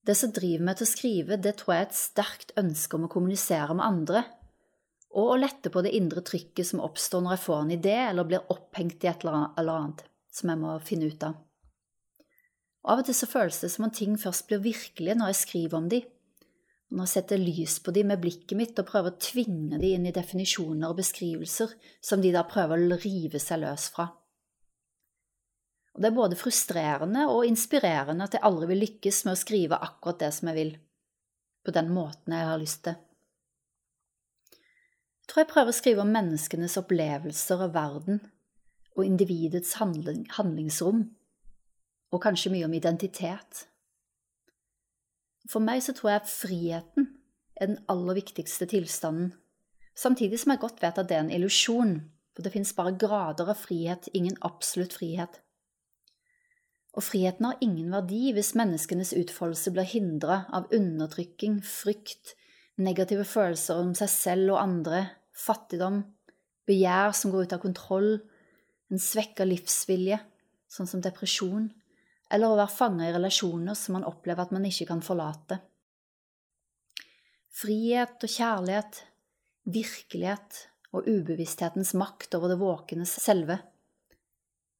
Det 0.08 0.16
som 0.18 0.32
driver 0.34 0.66
meg 0.66 0.80
til 0.80 0.88
å 0.88 0.92
skrive, 0.92 1.38
det 1.38 1.54
tror 1.60 1.76
jeg 1.76 1.84
er 1.84 1.90
et 1.90 1.98
sterkt 1.98 2.54
ønske 2.58 2.98
om 2.98 3.06
å 3.06 3.12
kommunisere 3.12 3.76
med 3.78 3.86
andre, 3.86 4.24
og 5.12 5.34
å 5.34 5.40
lette 5.42 5.70
på 5.70 5.84
det 5.84 5.92
indre 5.98 6.24
trykket 6.26 6.68
som 6.72 6.82
oppstår 6.82 7.22
når 7.22 7.36
jeg 7.36 7.44
får 7.46 7.60
en 7.62 7.74
idé 7.76 7.96
eller 8.08 8.28
blir 8.28 8.54
opphengt 8.54 9.04
i 9.04 9.10
et 9.12 9.26
eller 9.26 9.76
annet 9.76 10.06
som 10.32 10.50
jeg 10.50 10.62
må 10.62 10.78
finne 10.88 11.12
ut 11.12 11.26
av. 11.28 11.36
Av 12.88 13.02
og 13.02 13.06
til 13.06 13.14
så 13.14 13.28
føles 13.30 13.60
det 13.62 13.70
som 13.74 13.86
om 13.86 13.94
ting 13.94 14.16
først 14.18 14.48
blir 14.50 14.64
virkelige 14.64 15.18
når 15.20 15.34
jeg 15.34 15.42
skriver 15.42 15.78
om 15.78 15.90
de, 15.92 16.00
og 16.02 16.98
når 16.98 17.08
jeg 17.08 17.14
setter 17.14 17.44
lys 17.44 17.76
på 17.84 17.94
de 17.96 18.06
med 18.08 18.24
blikket 18.24 18.58
mitt 18.58 18.80
og 18.82 18.88
prøver 18.88 19.14
å 19.14 19.22
tvinge 19.22 19.78
de 19.84 19.94
inn 19.96 20.08
i 20.10 20.16
definisjoner 20.16 20.90
og 20.90 20.98
beskrivelser 20.98 21.76
som 22.02 22.24
de 22.24 22.34
da 22.34 22.42
prøver 22.48 22.82
å 22.82 22.98
rive 23.04 23.40
seg 23.40 23.62
løs 23.62 23.92
fra. 23.94 24.10
Og 25.92 26.04
det 26.04 26.10
er 26.10 26.16
både 26.16 26.40
frustrerende 26.40 27.26
og 27.28 27.46
inspirerende 27.48 28.26
at 28.28 28.38
jeg 28.38 28.46
aldri 28.48 28.70
vil 28.72 28.84
lykkes 28.86 29.24
med 29.28 29.36
å 29.36 29.40
skrive 29.40 29.80
akkurat 29.84 30.22
det 30.24 30.32
som 30.36 30.52
jeg 30.52 30.58
vil, 30.58 30.76
på 31.66 31.74
den 31.76 31.92
måten 31.94 32.36
jeg 32.36 32.48
har 32.48 32.62
lyst 32.62 32.84
til. 32.88 33.00
Jeg 35.22 35.34
tror 35.34 35.44
jeg 35.44 35.52
prøver 35.52 35.72
å 35.72 35.76
skrive 35.76 36.04
om 36.04 36.14
menneskenes 36.16 36.78
opplevelser 36.80 37.66
av 37.68 37.76
verden 37.76 38.22
og 38.98 39.06
individets 39.08 39.78
handling, 39.80 40.26
handlingsrom, 40.36 41.06
og 42.12 42.24
kanskje 42.24 42.52
mye 42.52 42.68
om 42.68 42.74
identitet. 42.76 43.66
For 45.48 45.64
meg 45.64 45.84
så 45.84 45.96
tror 45.96 46.12
jeg 46.12 46.22
at 46.22 46.32
friheten 46.32 47.08
er 47.56 47.72
den 47.72 47.80
aller 47.92 48.20
viktigste 48.20 48.68
tilstanden, 48.72 49.32
samtidig 49.96 50.42
som 50.42 50.54
jeg 50.54 50.64
godt 50.64 50.84
vet 50.84 51.00
at 51.00 51.08
det 51.08 51.18
er 51.18 51.24
en 51.26 51.34
illusjon, 51.34 51.96
for 52.36 52.44
det 52.44 52.54
finnes 52.54 52.76
bare 52.76 52.96
grader 53.00 53.52
av 53.52 53.60
frihet, 53.60 54.08
ingen 54.16 54.38
absolutt 54.48 54.96
frihet. 55.00 55.42
Og 56.92 57.06
friheten 57.08 57.48
har 57.48 57.62
ingen 57.64 57.94
verdi 57.94 58.34
hvis 58.36 58.54
menneskenes 58.60 59.14
utfoldelse 59.16 59.72
blir 59.72 59.88
hindra 59.88 60.42
av 60.52 60.68
undertrykking, 60.76 61.62
frykt, 61.64 62.36
negative 62.82 63.24
følelser 63.28 63.80
om 63.80 63.94
seg 63.96 64.12
selv 64.12 64.56
og 64.56 64.62
andre, 64.64 65.06
fattigdom, 65.32 66.02
begjær 66.68 67.16
som 67.16 67.32
går 67.32 67.48
ut 67.48 67.56
av 67.56 67.64
kontroll, 67.64 68.12
en 68.92 69.00
svekka 69.00 69.48
livsvilje, 69.48 70.20
sånn 70.72 70.90
som 70.90 71.04
depresjon, 71.04 71.70
eller 72.32 72.52
å 72.52 72.60
være 72.60 72.76
fanga 72.76 73.08
i 73.08 73.16
relasjoner 73.16 73.76
som 73.76 73.98
man 73.98 74.08
opplever 74.08 74.44
at 74.44 74.54
man 74.56 74.68
ikke 74.68 74.88
kan 74.92 75.04
forlate. 75.04 75.62
Frihet 77.52 78.24
og 78.24 78.32
kjærlighet, 78.32 79.02
virkelighet 79.72 80.62
og 80.96 81.08
ubevissthetens 81.08 81.94
makt 82.00 82.36
over 82.36 82.52
det 82.52 82.60
våkende 82.60 83.08
selve 83.08 83.60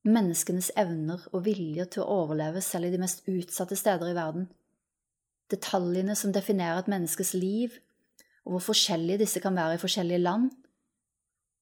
menneskenes 0.08 0.72
evner 0.80 1.22
og 1.32 1.44
vilje 1.46 1.86
til 1.94 2.04
å 2.04 2.24
overleve 2.24 2.62
selv 2.66 2.90
i 2.90 2.94
de 2.94 3.00
mest 3.02 3.22
utsatte 3.30 3.78
steder 3.78 4.12
i 4.12 4.18
verden, 4.18 4.48
detaljene 5.52 6.16
som 6.18 6.34
definerer 6.34 6.82
et 6.82 6.92
menneskes 6.92 7.34
liv, 7.38 7.76
og 8.46 8.56
hvor 8.56 8.72
forskjellige 8.72 9.22
disse 9.22 9.42
kan 9.44 9.58
være 9.58 9.78
i 9.78 9.82
forskjellige 9.82 10.24
land, 10.24 10.50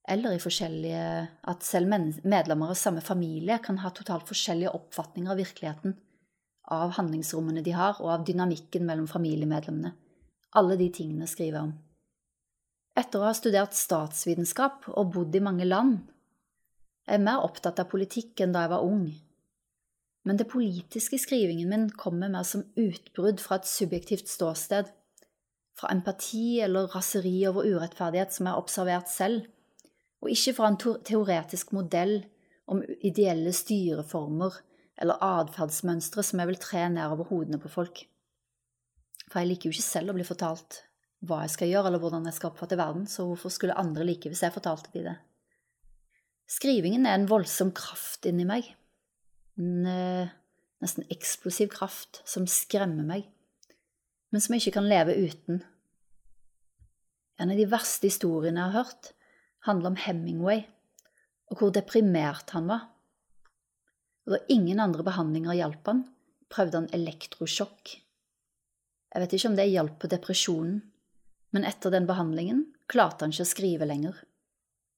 eller 0.09 0.33
i 0.33 0.41
forskjellige 0.41 1.01
at 1.51 1.65
selv 1.65 1.91
medlemmer 2.23 2.71
av 2.71 2.79
samme 2.79 3.01
familie 3.05 3.59
kan 3.61 3.81
ha 3.83 3.91
totalt 3.93 4.29
forskjellige 4.29 4.71
oppfatninger 4.77 5.33
av 5.33 5.41
virkeligheten, 5.41 5.97
av 6.69 6.95
handlingsrommene 6.97 7.63
de 7.65 7.73
har, 7.75 7.99
og 7.99 8.13
av 8.13 8.25
dynamikken 8.25 8.85
mellom 8.87 9.09
familiemedlemmene. 9.09 9.91
Alle 10.57 10.77
de 10.79 10.87
tingene 10.93 11.27
skriver 11.29 11.59
jeg 11.59 11.67
om. 11.67 11.75
Etter 12.97 13.21
å 13.21 13.27
ha 13.27 13.35
studert 13.37 13.77
statsvitenskap 13.77 14.87
og 14.95 15.11
bodd 15.13 15.35
i 15.37 15.43
mange 15.43 15.67
land, 15.67 15.99
jeg 17.09 17.17
er 17.17 17.25
mer 17.25 17.41
opptatt 17.41 17.79
av 17.81 17.89
politikk 17.89 18.43
enn 18.43 18.51
da 18.53 18.67
jeg 18.67 18.71
var 18.75 18.85
ung. 18.85 19.07
Men 20.29 20.37
det 20.37 20.45
politiske 20.51 21.17
skrivingen 21.17 21.71
min 21.71 21.85
kommer 21.97 22.29
mer 22.29 22.45
som 22.45 22.67
utbrudd 22.77 23.41
fra 23.41 23.57
et 23.57 23.69
subjektivt 23.69 24.29
ståsted, 24.29 24.91
fra 25.79 25.89
empati 25.89 26.59
eller 26.61 26.91
raseri 26.93 27.47
over 27.49 27.65
urettferdighet 27.65 28.35
som 28.35 28.45
jeg 28.45 28.53
har 28.53 28.61
observert 28.61 29.09
selv, 29.09 29.47
og 30.21 30.29
ikke 30.29 30.53
fra 30.53 30.69
en 30.69 30.77
teoretisk 31.07 31.71
modell 31.73 32.19
om 32.69 32.83
ideelle 32.99 33.55
styreformer 33.55 34.59
eller 34.99 35.23
atferdsmønstre 35.23 36.25
som 36.27 36.43
jeg 36.43 36.51
vil 36.51 36.61
tre 36.61 36.83
ned 36.91 37.07
over 37.07 37.31
hodene 37.31 37.57
på 37.63 37.71
folk. 37.71 38.03
For 39.31 39.41
jeg 39.41 39.49
liker 39.49 39.69
jo 39.69 39.77
ikke 39.77 39.87
selv 39.87 40.13
å 40.13 40.17
bli 40.19 40.27
fortalt 40.27 40.83
hva 41.25 41.41
jeg 41.45 41.55
skal 41.55 41.71
gjøre 41.71 41.89
eller 41.89 42.03
hvordan 42.03 42.29
jeg 42.29 42.37
skal 42.37 42.51
oppfatte 42.51 42.77
verden, 42.77 43.09
så 43.09 43.25
hvorfor 43.25 43.55
skulle 43.55 43.79
andre 43.81 44.05
like 44.05 44.29
hvis 44.29 44.43
jeg 44.45 44.53
fortalte 44.53 44.93
de 44.93 45.07
det? 45.09 45.17
Skrivingen 46.49 47.05
er 47.05 47.19
en 47.19 47.29
voldsom 47.29 47.69
kraft 47.77 48.25
inni 48.25 48.45
meg. 48.49 48.65
En 49.59 49.85
eh, 49.85 50.31
nesten 50.81 51.05
eksplosiv 51.13 51.69
kraft 51.73 52.23
som 52.27 52.47
skremmer 52.49 53.05
meg, 53.05 53.27
men 54.33 54.41
som 54.41 54.55
jeg 54.55 54.65
ikke 54.65 54.79
kan 54.79 54.89
leve 54.89 55.15
uten. 55.19 55.61
En 57.39 57.53
av 57.53 57.59
de 57.59 57.67
verste 57.69 58.09
historiene 58.09 58.59
jeg 58.59 58.71
har 58.73 58.83
hørt, 58.83 59.11
handler 59.67 59.91
om 59.91 59.99
Hemingway 59.99 60.63
og 61.49 61.61
hvor 61.61 61.73
deprimert 61.75 62.53
han 62.55 62.69
var. 62.69 62.87
Og 64.27 64.35
da 64.35 64.41
ingen 64.53 64.81
andre 64.81 65.05
behandlinger 65.05 65.57
hjalp 65.57 65.89
han, 65.89 66.03
prøvde 66.49 66.81
han 66.83 66.91
elektrosjokk. 66.95 67.95
Jeg 69.09 69.23
vet 69.23 69.33
ikke 69.35 69.49
om 69.49 69.57
det 69.57 69.69
hjalp 69.69 69.95
på 70.01 70.09
depresjonen, 70.11 70.81
men 71.53 71.65
etter 71.65 71.93
den 71.93 72.05
behandlingen 72.09 72.67
klarte 72.89 73.25
han 73.25 73.33
ikke 73.33 73.47
å 73.47 73.53
skrive 73.53 73.87
lenger. 73.89 74.19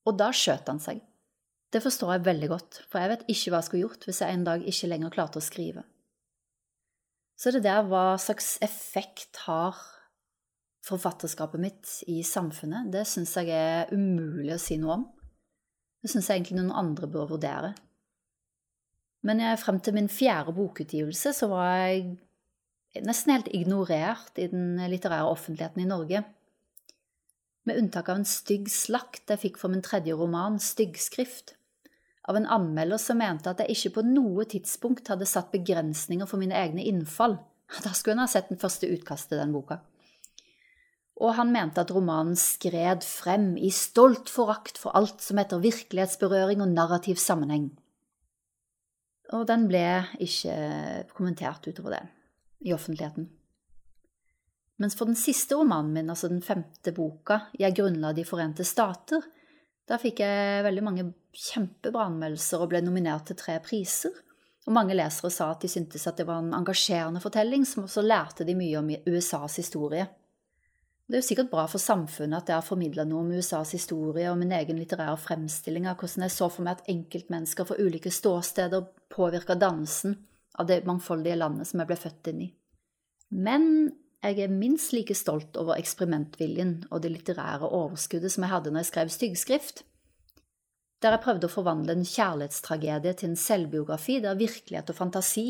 Og 0.08 0.18
da 0.20 0.32
skjøt 0.36 0.68
han 0.68 0.82
seg. 0.84 1.00
Det 1.72 1.80
forstår 1.80 2.18
jeg 2.18 2.26
veldig 2.26 2.50
godt, 2.52 2.82
for 2.92 3.00
jeg 3.00 3.14
vet 3.14 3.26
ikke 3.32 3.52
hva 3.52 3.62
jeg 3.62 3.68
skulle 3.70 3.86
gjort 3.86 4.06
hvis 4.08 4.22
jeg 4.24 4.36
en 4.36 4.48
dag 4.48 4.64
ikke 4.68 4.90
lenger 4.92 5.14
klarte 5.16 5.40
å 5.40 5.46
skrive. 5.46 5.86
Så 7.40 7.54
det 7.56 7.64
der 7.66 7.86
hva 7.88 8.18
slags 8.22 8.58
effekt 8.62 9.40
har 9.48 9.78
forfatterskapet 10.86 11.62
mitt 11.62 11.94
i 12.12 12.20
samfunnet, 12.26 12.90
det 12.94 13.06
syns 13.10 13.34
jeg 13.38 13.54
er 13.56 13.94
umulig 13.94 14.54
å 14.56 14.62
si 14.62 14.78
noe 14.82 14.98
om. 15.00 15.08
Det 16.02 16.12
syns 16.12 16.28
jeg 16.28 16.42
egentlig 16.42 16.60
noen 16.60 16.76
andre 16.84 17.10
bør 17.10 17.32
vurdere. 17.36 17.72
Men 19.26 19.42
jeg, 19.42 19.60
frem 19.62 19.80
til 19.86 19.96
min 19.96 20.10
fjerde 20.10 20.54
bokutgivelse 20.58 21.34
så 21.38 21.50
var 21.52 21.70
jeg 21.70 23.04
nesten 23.06 23.36
helt 23.36 23.50
ignorert 23.54 24.38
i 24.42 24.48
den 24.52 24.82
litterære 24.92 25.30
offentligheten 25.30 25.84
i 25.84 25.90
Norge. 25.90 26.24
Med 27.70 27.78
unntak 27.78 28.10
av 28.10 28.20
en 28.20 28.28
stygg 28.28 28.70
slakt 28.74 29.30
jeg 29.30 29.44
fikk 29.44 29.62
for 29.62 29.72
min 29.72 29.86
tredje 29.86 30.18
roman, 30.18 30.58
Styggskrift, 30.60 31.54
av 32.32 32.40
en 32.40 32.50
anmelder 32.50 33.00
som 33.02 33.20
mente 33.20 33.52
at 33.52 33.62
jeg 33.62 33.76
ikke 33.76 33.96
på 34.00 34.08
noe 34.08 34.48
tidspunkt 34.50 35.12
hadde 35.12 35.28
satt 35.30 35.52
begrensninger 35.54 36.30
for 36.30 36.42
mine 36.42 36.58
egne 36.58 36.86
innfall. 36.88 37.38
Da 37.84 37.94
skulle 37.96 38.18
han 38.18 38.26
ha 38.26 38.32
sett 38.32 38.50
den 38.52 38.60
første 38.62 38.90
utkastet 38.92 39.36
til 39.36 39.44
den 39.44 39.54
boka. 39.56 39.82
Og 41.22 41.36
han 41.38 41.52
mente 41.54 41.84
at 41.84 41.92
romanen 41.94 42.38
skred 42.40 43.06
frem 43.06 43.54
i 43.62 43.70
stolt 43.76 44.32
forakt 44.32 44.80
for 44.82 44.96
alt 44.98 45.22
som 45.22 45.38
heter 45.38 45.62
virkelighetsberøring 45.62 46.64
og 46.64 46.74
narrativ 46.74 47.22
sammenheng. 47.22 47.70
Og 49.32 49.46
den 49.48 49.68
ble 49.70 49.86
ikke 50.20 50.56
kommentert 51.14 51.68
utover 51.70 51.96
det 51.96 52.02
i 52.68 52.74
offentligheten. 52.76 53.30
Mens 54.82 54.98
for 54.98 55.06
den 55.06 55.20
siste 55.20 55.56
romanen 55.56 55.94
min, 55.94 56.10
altså 56.10 56.28
den 56.32 56.42
femte 56.42 56.92
boka, 56.96 57.52
Jeg 57.60 57.76
grunnla 57.78 58.14
De 58.14 58.26
forente 58.26 58.64
stater, 58.66 59.22
da 59.90 59.98
fikk 60.02 60.22
jeg 60.24 60.66
veldig 60.66 60.84
mange 60.86 61.08
kjempebra 61.36 62.06
anmeldelser 62.10 62.64
og 62.64 62.72
ble 62.72 62.82
nominert 62.86 63.28
til 63.30 63.40
tre 63.40 63.58
priser. 63.64 64.14
Og 64.68 64.76
mange 64.76 64.96
lesere 64.96 65.32
sa 65.34 65.50
at 65.52 65.64
de 65.64 65.70
syntes 65.72 66.06
at 66.08 66.20
det 66.20 66.28
var 66.28 66.42
en 66.44 66.54
engasjerende 66.54 67.22
fortelling, 67.24 67.66
som 67.66 67.88
også 67.88 68.04
lærte 68.06 68.46
de 68.46 68.56
mye 68.58 68.78
om 68.78 68.92
USAs 69.10 69.58
historie. 69.58 70.06
Det 71.12 71.18
er 71.18 71.24
jo 71.24 71.28
sikkert 71.28 71.50
bra 71.52 71.66
for 71.68 71.82
samfunnet 71.82 72.38
at 72.38 72.50
jeg 72.52 72.56
har 72.56 72.64
formidla 72.64 73.04
noe 73.04 73.26
om 73.26 73.32
USAs 73.36 73.74
historie 73.76 74.30
og 74.32 74.38
min 74.40 74.54
egen 74.56 74.78
litterære 74.80 75.18
fremstilling 75.20 75.90
av 75.90 75.98
hvordan 76.00 76.24
jeg 76.24 76.36
så 76.38 76.48
for 76.48 76.64
meg 76.64 76.78
at 76.78 76.92
enkeltmennesker 76.94 77.68
fra 77.68 77.80
ulike 77.82 78.14
ståsteder 78.16 78.86
påvirka 79.12 79.58
dannelsen 79.60 80.16
av 80.62 80.70
det 80.70 80.86
mangfoldige 80.88 81.36
landet 81.42 81.68
som 81.68 81.82
jeg 81.82 81.90
ble 81.90 81.98
født 82.00 82.32
inn 82.32 82.46
i. 82.46 82.50
Men 83.32 83.66
jeg 84.22 84.44
er 84.44 84.54
minst 84.54 84.94
like 84.94 85.16
stolt 85.18 85.58
over 85.58 85.80
eksperimentviljen 85.82 86.76
og 86.92 87.02
det 87.02 87.12
litterære 87.16 87.66
overskuddet 87.66 88.34
som 88.34 88.46
jeg 88.46 88.54
hadde 88.54 88.74
når 88.74 88.84
jeg 88.84 88.92
skrev 88.92 89.14
styggskrift, 89.16 89.84
der 91.02 91.16
jeg 91.16 91.24
prøvde 91.24 91.50
å 91.50 91.54
forvandle 91.54 91.96
en 91.98 92.06
kjærlighetstragedie 92.06 93.16
til 93.18 93.32
en 93.32 93.40
selvbiografi 93.40 94.20
der 94.22 94.38
virkelighet 94.38 94.92
og 94.94 95.00
fantasi 95.00 95.46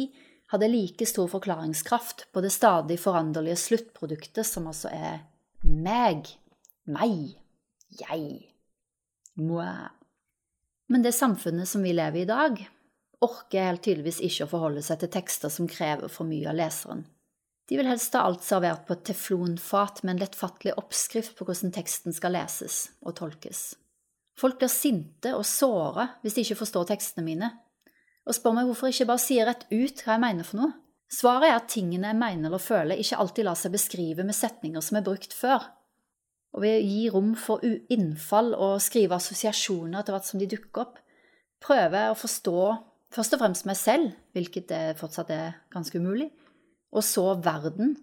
hadde 0.51 0.71
like 0.71 1.07
stor 1.07 1.27
forklaringskraft 1.31 2.29
på 2.31 2.43
det 2.43 2.51
stadig 2.55 2.99
foranderlige 2.99 3.59
sluttproduktet 3.59 4.47
som 4.47 4.67
altså 4.71 4.91
er 4.91 5.21
meg, 5.63 6.31
meg, 6.87 7.35
jeg, 7.99 8.27
moi. 9.39 9.91
Men 10.91 11.03
det 11.03 11.15
samfunnet 11.15 11.67
som 11.67 11.83
vi 11.83 11.93
lever 11.95 12.23
i 12.23 12.25
i 12.25 12.31
dag, 12.31 12.59
orker 13.23 13.67
helt 13.67 13.83
tydeligvis 13.85 14.19
ikke 14.27 14.47
å 14.47 14.51
forholde 14.55 14.83
seg 14.83 15.03
til 15.03 15.11
tekster 15.13 15.51
som 15.53 15.69
krever 15.71 16.11
for 16.11 16.27
mye 16.27 16.49
av 16.51 16.57
leseren. 16.57 17.05
De 17.71 17.77
vil 17.79 17.87
helst 17.87 18.11
ha 18.19 18.25
alt 18.27 18.43
servert 18.43 18.83
på 18.83 18.97
et 18.97 19.05
teflonfat 19.07 20.01
med 20.03 20.17
en 20.17 20.25
lettfattelig 20.25 20.73
oppskrift 20.75 21.37
på 21.37 21.45
hvordan 21.47 21.71
teksten 21.71 22.11
skal 22.11 22.35
leses 22.35 22.89
og 22.99 23.15
tolkes. 23.21 23.61
Folk 24.35 24.57
blir 24.59 24.71
sinte 24.73 25.31
og 25.37 25.45
såre 25.47 26.09
hvis 26.19 26.35
de 26.35 26.43
ikke 26.43 26.59
forstår 26.65 26.89
tekstene 26.89 27.23
mine, 27.23 27.47
og 28.27 28.35
spør 28.35 28.57
meg 28.57 28.67
hvorfor 28.67 28.89
jeg 28.89 28.97
ikke 28.97 29.11
bare 29.13 29.23
sier 29.23 29.47
rett 29.47 29.63
ut 29.71 30.03
hva 30.03 30.17
jeg 30.17 30.23
mener 30.25 30.49
for 30.49 30.59
noe. 30.59 30.73
Svaret 31.11 31.47
er 31.47 31.55
at 31.61 31.71
tingene 31.71 32.11
jeg 32.11 32.19
mener 32.19 32.49
eller 32.49 32.63
føler, 32.63 32.99
ikke 32.99 33.21
alltid 33.23 33.47
lar 33.47 33.59
seg 33.59 33.73
beskrive 33.77 34.27
med 34.27 34.35
setninger 34.35 34.83
som 34.83 34.99
er 34.99 35.07
brukt 35.07 35.35
før. 35.35 35.71
Og 36.51 36.65
ved 36.65 36.75
å 36.75 36.85
gi 36.91 37.01
rom 37.15 37.33
for 37.39 37.63
innfall 37.63 38.51
og 38.51 38.83
skrive 38.83 39.15
assosiasjoner 39.15 40.01
etter 40.01 40.17
hvert 40.17 40.27
som 40.27 40.43
de 40.43 40.51
dukker 40.51 40.83
opp, 40.83 40.99
prøver 41.63 41.97
jeg 42.01 42.11
å 42.11 42.19
forstå 42.19 42.59
først 43.15 43.35
og 43.35 43.43
fremst 43.45 43.67
meg 43.67 43.79
selv, 43.79 44.11
hvilket 44.35 44.67
det 44.71 44.85
fortsatt 44.99 45.31
er 45.35 45.59
ganske 45.71 46.03
umulig, 46.03 46.31
og 46.91 47.05
så 47.05 47.25
verden. 47.43 47.95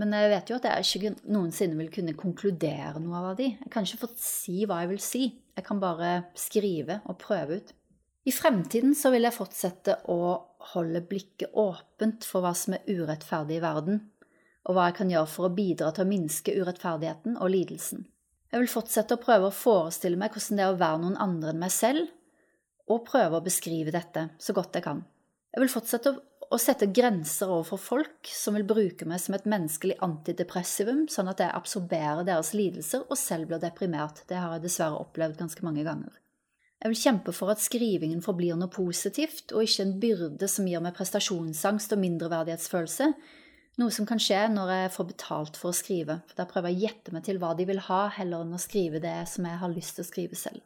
Men 0.00 0.14
jeg 0.16 0.30
vet 0.32 0.50
jo 0.50 0.58
at 0.58 0.66
jeg 0.66 0.86
ikke 0.98 1.30
noensinne 1.30 1.78
vil 1.78 1.92
kunne 1.94 2.16
konkludere 2.18 2.98
noe 3.02 3.20
av 3.30 3.36
de. 3.38 3.52
Jeg 3.54 3.70
kan 3.70 3.86
ikke 3.86 4.02
få 4.02 4.10
si 4.18 4.64
hva 4.66 4.80
jeg 4.82 4.90
vil 4.90 5.02
si. 5.02 5.24
Jeg 5.54 5.66
kan 5.66 5.82
bare 5.82 6.16
skrive 6.38 6.98
og 7.06 7.18
prøve 7.22 7.60
ut. 7.60 7.70
I 8.24 8.32
fremtiden 8.32 8.96
så 8.96 9.12
vil 9.12 9.26
jeg 9.26 9.36
fortsette 9.36 9.98
å 10.10 10.18
holde 10.72 11.04
blikket 11.06 11.54
åpent 11.60 12.24
for 12.26 12.42
hva 12.42 12.54
som 12.56 12.74
er 12.74 12.88
urettferdig 12.88 13.58
i 13.58 13.62
verden, 13.62 14.00
og 14.64 14.74
hva 14.74 14.88
jeg 14.88 14.98
kan 14.98 15.12
gjøre 15.12 15.30
for 15.30 15.46
å 15.46 15.54
bidra 15.54 15.92
til 15.92 16.06
å 16.06 16.10
minske 16.10 16.54
urettferdigheten 16.56 17.36
og 17.36 17.52
lidelsen. 17.52 18.06
Jeg 18.48 18.62
vil 18.62 18.70
fortsette 18.70 19.18
å 19.18 19.20
prøve 19.20 19.50
å 19.50 19.54
forestille 19.54 20.18
meg 20.18 20.32
hvordan 20.32 20.58
det 20.58 20.64
er 20.64 20.72
å 20.72 20.80
være 20.80 21.02
noen 21.02 21.20
andre 21.20 21.52
enn 21.52 21.60
meg 21.60 21.74
selv, 21.74 22.08
og 22.88 23.04
prøve 23.06 23.38
å 23.38 23.44
beskrive 23.44 23.92
dette 23.92 24.28
så 24.40 24.56
godt 24.56 24.78
jeg 24.78 24.86
kan. 24.86 25.04
Jeg 25.54 25.62
vil 25.62 25.72
fortsette 25.72 26.10
å 26.10 26.20
å 26.54 26.60
sette 26.62 26.86
grenser 26.94 27.50
overfor 27.50 27.80
folk 27.82 28.30
som 28.30 28.54
vil 28.54 28.66
bruke 28.68 29.06
meg 29.08 29.22
som 29.22 29.34
et 29.36 29.46
menneskelig 29.48 29.96
antidepressivum, 30.04 31.04
sånn 31.10 31.30
at 31.32 31.42
jeg 31.42 31.54
absorberer 31.54 32.26
deres 32.26 32.52
lidelser 32.54 33.06
og 33.08 33.18
selv 33.18 33.50
blir 33.50 33.62
deprimert. 33.62 34.22
Det 34.30 34.38
har 34.38 34.56
jeg 34.56 34.66
dessverre 34.66 35.00
opplevd 35.02 35.40
ganske 35.40 35.66
mange 35.66 35.86
ganger. 35.86 36.20
Jeg 36.84 36.92
vil 36.92 37.00
kjempe 37.00 37.32
for 37.32 37.48
at 37.48 37.62
skrivingen 37.64 38.20
forblir 38.20 38.58
noe 38.60 38.68
positivt, 38.68 39.54
og 39.56 39.64
ikke 39.64 39.86
en 39.86 39.96
byrde 40.02 40.48
som 40.52 40.66
gir 40.68 40.82
meg 40.84 40.92
prestasjonsangst 40.98 41.94
og 41.96 42.02
mindreverdighetsfølelse, 42.02 43.08
noe 43.80 43.90
som 43.90 44.06
kan 44.06 44.20
skje 44.22 44.44
når 44.52 44.70
jeg 44.70 44.92
får 44.94 45.08
betalt 45.08 45.56
for 45.58 45.72
å 45.72 45.78
skrive, 45.78 46.20
for 46.28 46.38
da 46.38 46.46
prøver 46.50 46.70
jeg 46.70 46.76
å 46.76 46.84
gjette 46.84 47.14
meg 47.16 47.24
til 47.26 47.40
hva 47.42 47.54
de 47.58 47.66
vil 47.66 47.80
ha, 47.88 48.04
heller 48.18 48.44
enn 48.44 48.54
å 48.54 48.62
skrive 48.62 49.00
det 49.02 49.16
som 49.32 49.48
jeg 49.48 49.58
har 49.64 49.72
lyst 49.72 49.96
til 49.96 50.04
å 50.04 50.10
skrive 50.10 50.38
selv. 50.38 50.62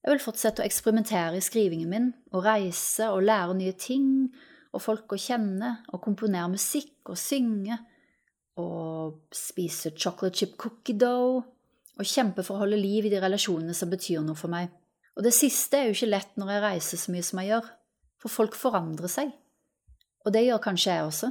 Jeg 0.00 0.14
vil 0.14 0.22
fortsette 0.24 0.64
å 0.64 0.66
eksperimentere 0.66 1.38
i 1.38 1.44
skrivingen 1.44 1.88
min, 1.92 2.10
og 2.32 2.44
reise 2.44 3.08
og 3.12 3.24
lære 3.28 3.56
nye 3.56 3.76
ting, 3.76 4.32
og 4.70 4.82
folk 4.82 5.14
å 5.14 5.18
kjenne, 5.18 5.80
og 5.90 6.02
komponere 6.04 6.50
musikk 6.52 7.10
og 7.12 7.18
synge, 7.18 7.78
og 8.60 9.32
spise 9.34 9.94
chocolate 9.96 10.42
chip 10.42 10.56
cookie 10.60 10.98
dough, 10.98 11.42
og 12.00 12.08
kjempe 12.08 12.44
for 12.46 12.56
å 12.56 12.64
holde 12.64 12.78
liv 12.80 13.06
i 13.06 13.12
de 13.12 13.20
relasjonene 13.20 13.74
som 13.76 13.90
betyr 13.90 14.22
noe 14.24 14.38
for 14.38 14.52
meg. 14.52 14.70
Og 15.18 15.26
det 15.26 15.34
siste 15.36 15.76
er 15.76 15.88
jo 15.88 15.96
ikke 15.96 16.10
lett 16.10 16.38
når 16.40 16.52
jeg 16.54 16.64
reiser 16.64 17.00
så 17.00 17.12
mye 17.12 17.26
som 17.26 17.40
jeg 17.42 17.50
gjør, 17.50 17.70
for 18.20 18.32
folk 18.32 18.56
forandrer 18.56 19.10
seg. 19.10 19.32
Og 20.24 20.34
det 20.34 20.44
gjør 20.46 20.62
kanskje 20.64 20.94
jeg 20.94 21.06
også. 21.08 21.30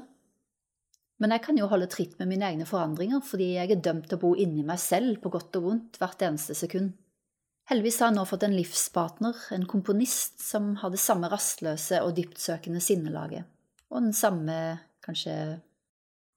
Men 1.19 1.35
jeg 1.35 1.43
kan 1.45 1.57
jo 1.59 1.67
holde 1.71 1.89
tritt 1.91 2.15
med 2.19 2.29
mine 2.31 2.47
egne 2.47 2.67
forandringer, 2.67 3.21
fordi 3.25 3.53
jeg 3.57 3.73
er 3.73 3.83
dømt 3.83 4.07
til 4.09 4.19
å 4.19 4.21
bo 4.21 4.33
inni 4.39 4.63
meg 4.67 4.79
selv 4.81 5.19
på 5.23 5.31
godt 5.33 5.57
og 5.59 5.65
vondt 5.65 5.99
hvert 5.99 6.21
eneste 6.27 6.55
sekund. 6.57 6.93
Heldigvis 7.69 7.99
har 8.01 8.09
jeg 8.09 8.17
nå 8.17 8.23
fått 8.25 8.43
en 8.47 8.55
livspartner, 8.57 9.37
en 9.53 9.67
komponist, 9.69 10.39
som 10.41 10.71
har 10.81 10.89
det 10.89 11.01
samme 11.03 11.29
rastløse 11.29 11.99
og 12.01 12.15
dyptsøkende 12.17 12.81
sinnelaget. 12.81 13.45
Og 13.93 14.01
den 14.07 14.15
samme, 14.17 14.55
kanskje, 15.05 15.35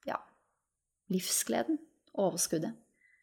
ja, 0.05 0.19
livsgleden, 1.12 1.81
overskuddet. 2.12 2.77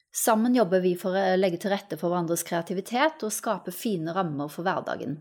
Sammen 0.09 0.57
jobber 0.57 0.81
vi 0.81 0.95
for 0.97 1.13
å 1.13 1.37
legge 1.37 1.59
til 1.61 1.69
rette 1.69 1.99
for 2.01 2.09
hverandres 2.09 2.41
kreativitet 2.47 3.21
og 3.21 3.33
skape 3.33 3.69
fine 3.69 4.15
rammer 4.17 4.49
for 4.49 4.65
hverdagen. 4.65 5.19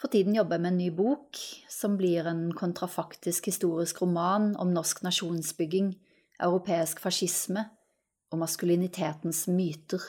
For 0.00 0.08
tiden 0.08 0.32
jobber 0.32 0.56
jeg 0.56 0.64
med 0.64 0.72
en 0.72 0.80
ny 0.80 0.88
bok, 0.96 1.44
som 1.68 1.98
blir 2.00 2.24
en 2.30 2.46
kontrafaktisk 2.56 3.52
historisk 3.52 4.00
roman 4.00 4.54
om 4.56 4.72
norsk 4.72 5.04
nasjonsbygging, 5.04 5.92
europeisk 6.40 7.04
fascisme 7.04 7.68
og 8.32 8.40
maskulinitetens 8.40 9.44
myter. 9.52 10.00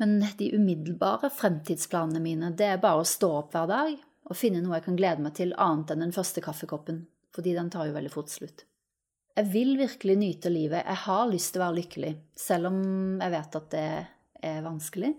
Men 0.00 0.18
de 0.38 0.48
umiddelbare 0.56 1.30
fremtidsplanene 1.30 2.22
mine, 2.22 2.50
det 2.56 2.66
er 2.66 2.82
bare 2.82 3.02
å 3.02 3.08
stå 3.08 3.28
opp 3.42 3.56
hver 3.56 3.68
dag 3.70 3.96
og 4.30 4.38
finne 4.38 4.62
noe 4.62 4.78
jeg 4.78 4.86
kan 4.86 4.98
glede 4.98 5.24
meg 5.24 5.34
til 5.36 5.52
annet 5.60 5.92
enn 5.92 6.04
den 6.06 6.14
første 6.14 6.42
kaffekoppen, 6.44 7.02
fordi 7.34 7.56
den 7.56 7.70
tar 7.70 7.88
jo 7.88 7.96
veldig 7.96 8.12
fort 8.12 8.30
slutt. 8.32 8.64
Jeg 9.36 9.48
vil 9.48 9.74
virkelig 9.80 10.16
nyte 10.20 10.52
livet, 10.52 10.84
jeg 10.84 11.00
har 11.06 11.28
lyst 11.30 11.52
til 11.52 11.60
å 11.62 11.64
være 11.66 11.78
lykkelig, 11.80 12.12
selv 12.36 12.68
om 12.68 12.80
jeg 13.22 13.32
vet 13.32 13.58
at 13.60 13.68
det 13.72 13.84
er 14.44 14.64
vanskelig. 14.64 15.12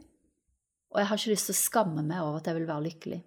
og 0.94 1.00
jeg 1.00 1.10
har 1.10 1.18
ikke 1.18 1.32
lyst 1.32 1.48
til 1.50 1.56
å 1.56 1.62
skamme 1.62 2.03
meg 2.06 2.22
over 2.22 2.38
at 2.38 2.48
jeg 2.48 2.58
vil 2.60 2.68
være 2.70 2.86
lykkelig. 2.88 3.22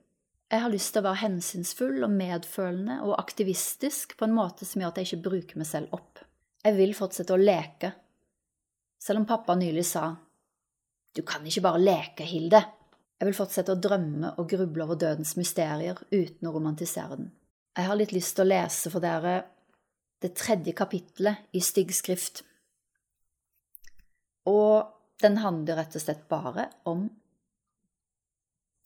Jeg 0.46 0.62
har 0.62 0.70
lyst 0.70 0.92
til 0.94 1.02
å 1.02 1.06
være 1.08 1.22
hensynsfull 1.24 2.04
og 2.06 2.12
medfølende 2.14 3.00
og 3.02 3.16
aktivistisk 3.18 4.14
på 4.18 4.28
en 4.28 4.36
måte 4.36 4.68
som 4.68 4.82
gjør 4.82 4.92
at 4.92 5.00
jeg 5.00 5.08
ikke 5.08 5.24
bruker 5.24 5.58
meg 5.58 5.66
selv 5.66 5.96
opp. 5.96 6.22
Jeg 6.62 6.76
vil 6.78 6.94
fortsette 6.94 7.34
å 7.34 7.40
leke, 7.40 7.90
selv 9.02 9.22
om 9.22 9.26
pappa 9.26 9.56
nylig 9.58 9.82
sa 9.86 10.12
Du 11.16 11.22
kan 11.24 11.46
ikke 11.48 11.64
bare 11.64 11.80
leke, 11.80 12.26
Hilde. 12.28 12.60
Jeg 13.16 13.30
vil 13.30 13.36
fortsette 13.36 13.72
å 13.72 13.80
drømme 13.80 14.34
og 14.36 14.48
gruble 14.50 14.84
over 14.84 14.98
dødens 15.00 15.32
mysterier 15.38 15.96
uten 16.12 16.48
å 16.48 16.52
romantisere 16.52 17.16
den. 17.16 17.30
Jeg 17.76 17.88
har 17.88 17.96
litt 17.96 18.12
lyst 18.12 18.36
til 18.36 18.44
å 18.44 18.50
lese 18.50 18.92
for 18.92 19.04
dere 19.04 19.38
det 20.20 20.34
tredje 20.36 20.74
kapittelet 20.76 21.48
i 21.56 21.62
stygg 21.64 21.94
skrift. 21.96 22.42
Og 24.48 24.84
den 25.24 25.40
handler 25.40 25.80
rett 25.80 25.96
og 25.96 26.04
slett 26.04 26.26
bare 26.28 26.68
om 26.88 27.06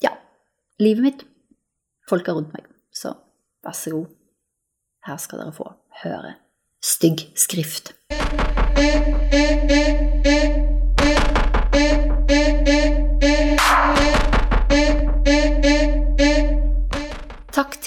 ja, 0.03 0.15
livet 0.79 1.07
mitt, 1.07 1.27
folka 2.11 2.35
rundt 2.35 2.55
meg. 2.55 2.71
Så 2.95 3.15
vær 3.67 3.75
så 3.75 3.95
god, 3.95 4.15
her 5.07 5.23
skal 5.23 5.43
dere 5.43 5.59
få 5.59 5.71
høre 6.05 6.37
stygg 6.83 7.27
skrift. 7.39 7.95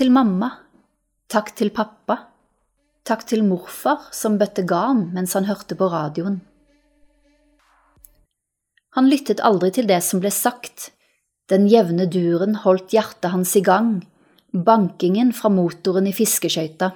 Til 0.04 0.12
mamma. 0.12 0.50
Takk 1.32 1.54
til 1.56 1.70
pappa. 1.72 2.18
Takk 3.08 3.22
til 3.30 3.44
morfar 3.48 4.10
som 4.12 4.36
bøtte 4.40 4.66
garn 4.68 5.06
mens 5.16 5.32
han 5.38 5.46
hørte 5.48 5.78
på 5.80 5.88
radioen. 5.94 6.42
Han 8.98 9.08
lyttet 9.08 9.40
aldri 9.40 9.70
til 9.78 9.88
det 9.88 10.02
som 10.04 10.20
ble 10.20 10.32
sagt, 10.34 10.90
den 11.48 11.70
jevne 11.72 12.10
duren 12.12 12.58
holdt 12.66 12.92
hjertet 12.92 13.32
hans 13.32 13.54
i 13.56 13.62
gang, 13.64 13.94
bankingen 14.52 15.32
fra 15.38 15.52
motoren 15.54 16.10
i 16.10 16.14
fiskeskøyta. 16.16 16.90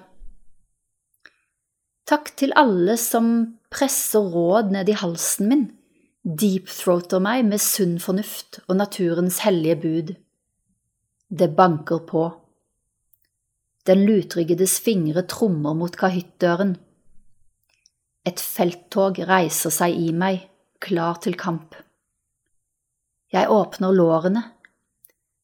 Takk 2.11 2.33
til 2.39 2.55
alle 2.59 2.97
som 2.99 3.29
presser 3.71 4.27
råd 4.35 4.73
ned 4.75 4.91
i 4.91 4.97
halsen 4.99 5.53
min, 5.53 5.63
deepthroater 6.23 7.23
meg 7.23 7.47
med 7.47 7.63
sunn 7.63 7.95
fornuft 8.03 8.59
og 8.67 8.75
naturens 8.83 9.39
hellige 9.47 9.79
bud. 9.85 10.13
Det 11.31 11.49
banker 11.55 12.03
på. 12.11 12.25
Den 13.87 14.03
lutryggedes 14.03 14.79
fingre 14.83 15.23
trommer 15.31 15.75
mot 15.77 15.95
kahyttdøren. 15.95 16.75
Et 18.27 18.39
felttog 18.43 19.21
reiser 19.29 19.71
seg 19.71 19.95
i 19.95 20.09
meg, 20.11 20.41
klar 20.83 21.21
til 21.23 21.37
kamp. 21.39 21.77
Jeg 23.31 23.47
åpner 23.51 23.95
lårene, 23.95 24.41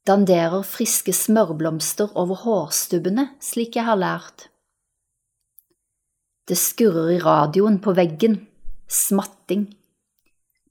danderer 0.07 0.65
friske 0.67 1.15
smørblomster 1.15 2.11
over 2.19 2.41
hårstubbene 2.43 3.29
slik 3.43 3.77
jeg 3.79 3.87
har 3.87 3.99
lært. 3.99 4.49
Det 6.43 6.59
skurrer 6.59 7.13
i 7.13 7.21
radioen 7.23 7.79
på 7.79 7.95
veggen, 7.95 8.41
smatting. 8.91 9.69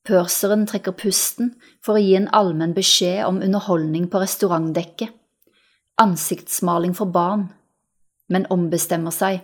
Pørseren 0.05 0.67
trekker 0.69 0.93
pusten 0.99 1.55
for 1.81 1.97
å 1.97 2.05
gi 2.05 2.13
en 2.19 2.29
allmenn 2.37 2.77
beskjed 2.77 3.25
om 3.25 3.41
underholdning 3.41 4.11
på 4.13 4.21
restaurantdekket, 4.21 5.09
ansiktsmaling 6.03 6.93
for 6.99 7.09
barn, 7.15 7.49
men 8.33 8.49
ombestemmer 8.51 9.15
seg, 9.15 9.43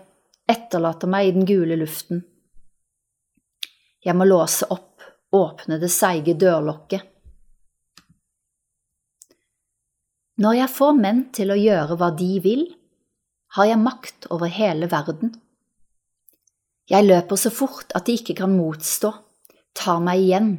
etterlater 0.48 1.10
meg 1.12 1.28
i 1.28 1.34
den 1.36 1.46
gule 1.48 1.76
luften. 1.76 2.24
Jeg 4.04 4.16
må 4.16 4.24
låse 4.24 4.68
opp, 4.72 5.02
åpne 5.34 5.76
det 5.82 5.90
seige 5.92 6.36
dørlokket. 6.40 7.04
Når 10.38 10.54
jeg 10.54 10.70
får 10.70 10.92
menn 10.94 11.22
til 11.34 11.50
å 11.50 11.58
gjøre 11.58 11.98
hva 11.98 12.12
de 12.16 12.30
vil, 12.40 12.64
har 13.56 13.66
jeg 13.66 13.82
makt 13.82 14.28
over 14.34 14.52
hele 14.52 14.86
verden. 14.90 15.32
Jeg 16.88 17.04
løper 17.04 17.36
så 17.36 17.50
fort 17.52 17.92
at 17.98 18.06
de 18.06 18.14
ikke 18.16 18.38
kan 18.38 18.54
motstå, 18.54 19.10
tar 19.76 19.98
meg 20.04 20.22
igjen, 20.22 20.52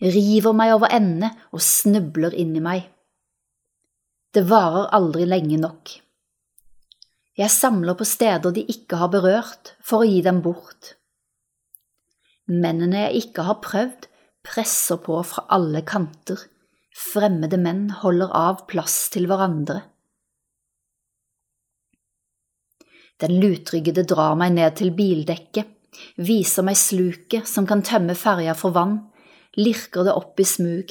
river 0.00 0.54
meg 0.56 0.76
over 0.76 0.94
ende 0.94 1.32
og 1.50 1.64
snubler 1.64 2.36
inn 2.38 2.54
i 2.56 2.62
meg. 2.64 2.86
Det 4.32 4.44
varer 4.46 4.92
aldri 4.94 5.26
lenge 5.26 5.58
nok. 5.60 5.98
Jeg 7.38 7.54
samler 7.54 7.94
på 7.94 8.06
steder 8.08 8.54
de 8.54 8.64
ikke 8.66 8.98
har 8.98 9.12
berørt, 9.14 9.74
for 9.78 10.02
å 10.02 10.08
gi 10.08 10.20
dem 10.26 10.42
bort. 10.42 10.94
Mennene 12.50 13.06
jeg 13.06 13.28
ikke 13.28 13.44
har 13.46 13.60
prøvd, 13.62 14.08
presser 14.48 14.98
på 15.04 15.18
fra 15.26 15.44
alle 15.54 15.84
kanter 15.86 16.46
Fremmede 16.98 17.58
menn 17.62 17.88
holder 18.00 18.32
av 18.34 18.64
plass 18.70 19.06
til 19.14 19.28
hverandre. 19.30 19.84
Den 23.22 23.36
lutryggede 23.42 24.02
drar 24.06 24.34
meg 24.38 24.56
ned 24.56 24.74
til 24.80 24.90
bildekket, 24.94 25.70
viser 26.22 26.66
meg 26.66 26.78
sluket 26.78 27.46
som 27.50 27.66
kan 27.70 27.84
tømme 27.86 28.14
ferja 28.18 28.54
for 28.58 28.74
vann, 28.74 28.98
lirker 29.58 30.06
det 30.06 30.14
opp 30.18 30.42
i 30.42 30.46
smug. 30.46 30.90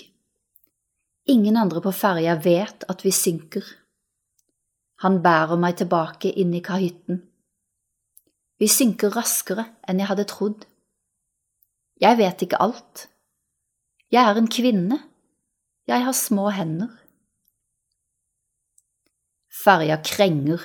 Ingen 1.27 1.59
andre 1.59 1.83
på 1.83 1.91
ferja 1.95 2.37
vet 2.39 2.87
at 2.87 3.03
vi 3.03 3.11
synker. 3.15 3.63
Han 5.03 5.19
bærer 5.21 5.59
meg 5.61 5.77
tilbake 5.77 6.31
inn 6.41 6.55
i 6.57 6.63
kahytten. 6.65 7.21
Vi 8.57 8.69
synker 8.71 9.13
raskere 9.13 9.67
enn 9.85 10.01
jeg 10.01 10.09
hadde 10.09 10.25
trodd. 10.29 10.65
Jeg 12.01 12.17
vet 12.17 12.41
ikke 12.45 12.61
alt. 12.61 13.05
Jeg 14.13 14.23
er 14.23 14.39
en 14.39 14.49
kvinne 14.49 15.01
jeg 15.87 16.03
har 16.03 16.15
små 16.17 16.49
hender. 16.51 16.89
Ferja 19.47 19.95
krenger. 20.03 20.59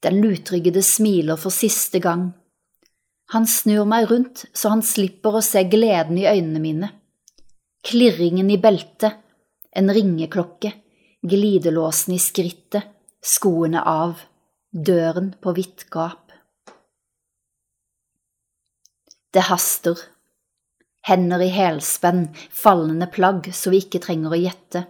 Den 0.00 0.22
lutryggede 0.22 0.80
smiler 0.82 1.36
for 1.36 1.52
siste 1.52 2.00
gang. 2.00 2.30
Han 3.34 3.44
snur 3.46 3.84
meg 3.86 4.08
rundt 4.10 4.46
så 4.56 4.72
han 4.72 4.82
slipper 4.86 5.36
å 5.36 5.42
se 5.44 5.66
gleden 5.68 6.16
i 6.18 6.24
øynene 6.30 6.62
mine. 6.62 6.88
Klirringen 7.84 8.48
i 8.50 8.56
beltet, 8.60 9.20
en 9.76 9.92
ringeklokke, 9.92 10.72
glidelåsen 11.20 12.16
i 12.16 12.20
skrittet, 12.20 12.88
skoene 13.20 13.82
av, 13.84 14.22
døren 14.70 15.34
på 15.40 15.52
vidt 15.56 15.86
gap. 15.92 16.32
Det 19.30 19.46
haster. 19.46 19.98
Hender 21.06 21.40
i 21.40 21.48
helspenn, 21.52 22.26
fallende 22.34 23.06
plagg 23.12 23.48
så 23.56 23.72
vi 23.72 23.80
ikke 23.84 24.02
trenger 24.04 24.34
å 24.34 24.40
gjette. 24.40 24.84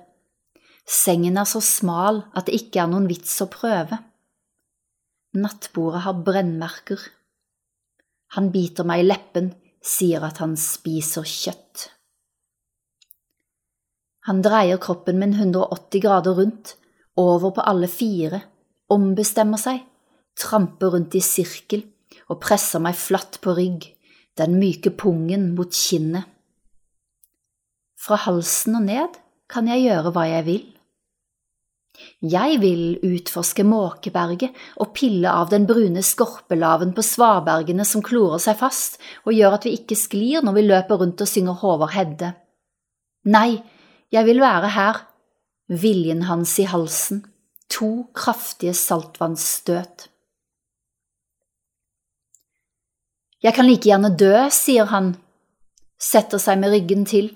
Sengen 0.91 1.39
er 1.39 1.47
så 1.47 1.61
smal 1.63 2.25
at 2.35 2.49
det 2.49 2.57
ikke 2.57 2.83
er 2.83 2.91
noen 2.91 3.07
vits 3.11 3.37
å 3.45 3.51
prøve. 3.53 4.01
Nattbordet 5.39 6.03
har 6.07 6.23
brennmerker. 6.27 7.03
Han 8.35 8.51
biter 8.51 8.87
meg 8.87 9.05
i 9.05 9.07
leppen, 9.07 9.53
sier 9.83 10.25
at 10.27 10.41
han 10.43 10.57
spiser 10.59 11.27
kjøtt. 11.27 11.87
Han 14.27 14.43
dreier 14.45 14.81
kroppen 14.83 15.21
min 15.23 15.37
180 15.37 16.03
grader 16.03 16.37
rundt, 16.39 16.75
over 17.21 17.55
på 17.57 17.65
alle 17.69 17.89
fire, 17.91 18.43
ombestemmer 18.91 19.61
seg, 19.61 19.85
tramper 20.39 20.97
rundt 20.97 21.15
i 21.19 21.23
sirkel 21.25 21.85
og 22.31 22.41
presser 22.43 22.83
meg 22.83 22.99
flatt 22.99 23.39
på 23.45 23.55
rygg 23.57 23.89
den 24.41 24.59
myke 24.61 24.93
pungen 24.97 25.51
mot 25.57 25.73
kinnet. 25.75 26.29
Fra 28.01 28.17
halsen 28.25 28.79
og 28.79 28.87
ned 28.87 29.17
kan 29.51 29.69
jeg 29.69 29.89
gjøre 29.89 30.13
hva 30.15 30.27
jeg 30.31 30.47
vil. 30.47 30.63
Jeg 32.25 32.61
vil 32.63 32.85
utforske 33.05 33.65
Måkeberget 33.67 34.57
og 34.81 34.95
pille 34.97 35.29
av 35.29 35.51
den 35.53 35.67
brune 35.69 36.01
skorpelaven 36.07 36.95
på 36.97 37.05
svabergene 37.05 37.85
som 37.85 38.05
klorer 38.05 38.41
seg 38.41 38.57
fast 38.63 38.97
og 39.27 39.35
gjør 39.37 39.59
at 39.59 39.67
vi 39.69 39.75
ikke 39.77 39.99
sklir 39.99 40.47
når 40.47 40.57
vi 40.57 40.65
løper 40.71 41.03
rundt 41.03 41.21
og 41.21 41.29
synger 41.29 41.61
Håvard 41.61 41.93
Hedde. 41.93 42.33
Nei, 43.29 43.61
jeg 44.09 44.25
vil 44.31 44.41
være 44.41 44.73
her, 44.73 45.03
viljen 45.71 46.25
hans 46.27 46.59
i 46.59 46.67
halsen, 46.67 47.23
to 47.71 48.11
kraftige 48.15 48.75
saltvannsstøt. 48.75 50.09
Jeg 53.41 53.57
kan 53.57 53.69
like 53.69 53.89
gjerne 53.89 54.11
dø, 54.21 54.35
sier 54.53 54.91
han, 54.91 55.15
setter 55.97 56.43
seg 56.43 56.59
med 56.61 56.75
ryggen 56.75 57.07
til. 57.09 57.31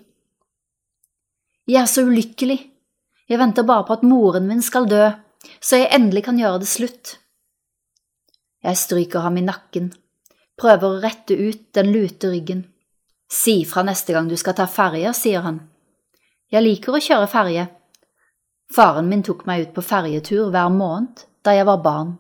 Jeg 1.71 1.81
er 1.81 1.89
så 1.89 2.05
ulykkelig, 2.05 2.59
jeg 3.31 3.41
venter 3.41 3.65
bare 3.65 3.87
på 3.89 3.97
at 3.97 4.05
moren 4.05 4.51
min 4.51 4.61
skal 4.63 4.89
dø, 4.91 5.07
så 5.65 5.81
jeg 5.81 5.95
endelig 5.97 6.27
kan 6.27 6.41
gjøre 6.41 6.61
det 6.61 6.69
slutt. 6.69 7.15
Jeg 8.65 8.81
stryker 8.81 9.25
ham 9.25 9.39
i 9.41 9.47
nakken, 9.47 9.93
prøver 10.61 10.91
å 10.91 11.01
rette 11.01 11.37
ut 11.37 11.71
den 11.77 11.93
lute 11.95 12.33
ryggen. 12.33 12.67
Si 13.31 13.63
fra 13.69 13.85
neste 13.87 14.13
gang 14.13 14.29
du 14.29 14.37
skal 14.41 14.57
ta 14.59 14.67
ferje, 14.69 15.15
sier 15.17 15.45
han. 15.47 15.63
Jeg 16.53 16.65
liker 16.65 16.97
å 16.97 17.03
kjøre 17.03 17.31
ferje. 17.33 17.65
Faren 18.73 19.09
min 19.09 19.23
tok 19.23 19.45
meg 19.47 19.67
ut 19.67 19.75
på 19.75 19.83
ferjetur 19.85 20.51
hver 20.51 20.71
måned 20.73 21.27
da 21.45 21.53
jeg 21.53 21.67
var 21.69 21.83
barn. 21.85 22.15